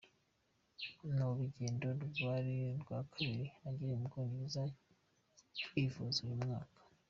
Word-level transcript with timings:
Ni 1.13 1.21
urugendo 1.31 1.87
rwa 2.81 2.99
kabiri 3.13 3.45
agiriye 3.67 3.95
mu 4.01 4.07
Bwongereza 4.09 4.61
kwivuza 5.65 6.17
uyu 6.25 6.37
mwaka. 6.45 6.79